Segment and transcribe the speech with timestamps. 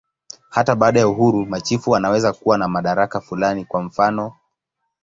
[0.49, 4.33] Hata baada ya uhuru, machifu wanaweza kuwa na madaraka fulani, kwa mfanof.